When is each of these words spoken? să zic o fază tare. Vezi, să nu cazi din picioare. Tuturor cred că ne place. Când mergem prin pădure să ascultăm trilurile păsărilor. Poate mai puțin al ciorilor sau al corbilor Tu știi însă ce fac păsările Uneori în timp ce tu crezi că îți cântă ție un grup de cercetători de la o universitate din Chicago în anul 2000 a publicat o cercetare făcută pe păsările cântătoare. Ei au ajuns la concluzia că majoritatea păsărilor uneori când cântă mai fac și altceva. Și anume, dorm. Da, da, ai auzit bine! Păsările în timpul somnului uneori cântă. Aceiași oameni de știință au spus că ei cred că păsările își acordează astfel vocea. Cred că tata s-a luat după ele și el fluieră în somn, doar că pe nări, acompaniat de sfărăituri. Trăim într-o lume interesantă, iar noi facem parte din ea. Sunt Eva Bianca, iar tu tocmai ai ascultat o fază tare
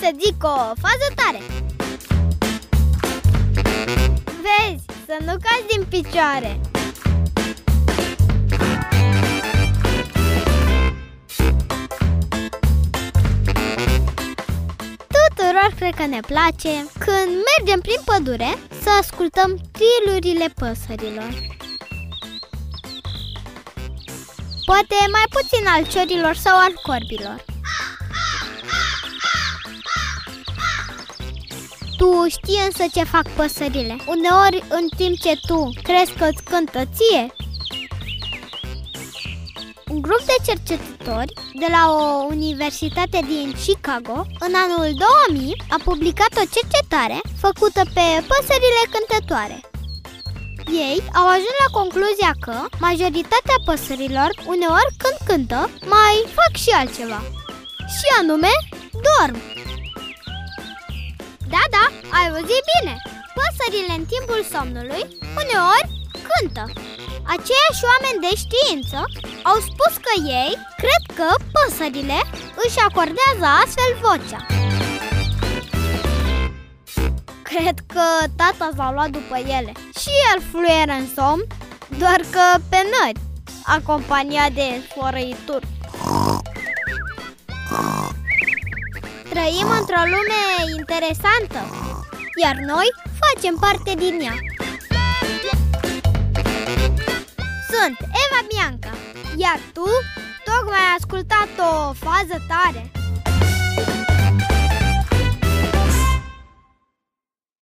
să 0.00 0.10
zic 0.24 0.42
o 0.42 0.56
fază 0.56 1.08
tare. 1.14 1.40
Vezi, 4.44 4.84
să 5.06 5.16
nu 5.24 5.32
cazi 5.44 5.66
din 5.72 5.84
picioare. 5.88 6.60
Tuturor 15.14 15.72
cred 15.76 15.94
că 15.94 16.06
ne 16.06 16.20
place. 16.20 16.86
Când 16.98 17.30
mergem 17.48 17.80
prin 17.80 18.00
pădure 18.04 18.58
să 18.82 18.90
ascultăm 19.00 19.60
trilurile 19.72 20.52
păsărilor. 20.54 21.32
Poate 24.64 24.96
mai 25.10 25.26
puțin 25.30 25.66
al 25.66 25.86
ciorilor 25.86 26.34
sau 26.34 26.56
al 26.56 26.72
corbilor 26.82 27.44
Tu 31.98 32.28
știi 32.28 32.60
însă 32.64 32.84
ce 32.94 33.04
fac 33.04 33.26
păsările 33.30 33.96
Uneori 34.06 34.64
în 34.68 34.88
timp 34.96 35.18
ce 35.18 35.40
tu 35.46 35.70
crezi 35.82 36.12
că 36.12 36.24
îți 36.24 36.42
cântă 36.42 36.82
ție 36.96 37.32
un 39.90 40.02
grup 40.02 40.22
de 40.30 40.36
cercetători 40.46 41.32
de 41.62 41.66
la 41.76 41.82
o 41.98 42.24
universitate 42.36 43.18
din 43.26 43.54
Chicago 43.64 44.26
în 44.46 44.52
anul 44.64 44.88
2000 45.28 45.62
a 45.74 45.76
publicat 45.84 46.32
o 46.42 46.50
cercetare 46.54 47.18
făcută 47.44 47.82
pe 47.94 48.06
păsările 48.30 48.82
cântătoare. 48.94 49.58
Ei 50.88 50.98
au 51.18 51.26
ajuns 51.28 51.56
la 51.62 51.68
concluzia 51.78 52.32
că 52.44 52.56
majoritatea 52.86 53.58
păsărilor 53.64 54.30
uneori 54.54 54.94
când 55.02 55.16
cântă 55.28 55.60
mai 55.94 56.14
fac 56.38 56.52
și 56.62 56.70
altceva. 56.80 57.20
Și 57.96 58.06
anume, 58.20 58.52
dorm. 59.08 59.57
Da, 61.54 61.62
da, 61.76 61.84
ai 62.16 62.26
auzit 62.28 62.62
bine! 62.72 62.94
Păsările 63.36 63.92
în 63.98 64.04
timpul 64.14 64.40
somnului 64.54 65.02
uneori 65.42 65.88
cântă. 66.28 66.64
Aceiași 67.34 67.82
oameni 67.90 68.22
de 68.26 68.32
știință 68.42 69.00
au 69.50 69.58
spus 69.68 69.92
că 70.06 70.12
ei 70.42 70.52
cred 70.82 71.02
că 71.18 71.28
păsările 71.54 72.20
își 72.64 72.78
acordează 72.88 73.46
astfel 73.62 73.92
vocea. 74.04 74.40
Cred 77.50 77.76
că 77.94 78.06
tata 78.36 78.68
s-a 78.76 78.90
luat 78.94 79.10
după 79.18 79.36
ele 79.58 79.72
și 80.00 80.12
el 80.30 80.38
fluieră 80.50 80.92
în 81.00 81.06
somn, 81.16 81.42
doar 82.02 82.20
că 82.34 82.44
pe 82.70 82.80
nări, 82.92 83.20
acompaniat 83.76 84.52
de 84.52 84.68
sfărăituri. 84.88 85.66
Trăim 89.48 89.70
într-o 89.80 90.02
lume 90.14 90.42
interesantă, 90.78 91.60
iar 92.42 92.56
noi 92.66 92.88
facem 93.22 93.54
parte 93.60 93.94
din 93.94 94.20
ea. 94.20 94.34
Sunt 97.70 97.98
Eva 98.24 98.40
Bianca, 98.48 98.92
iar 99.36 99.60
tu 99.72 99.86
tocmai 100.44 100.78
ai 100.78 100.96
ascultat 100.98 101.48
o 101.58 101.92
fază 101.92 102.36
tare 102.48 102.97